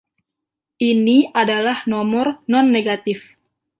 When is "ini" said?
0.89-1.17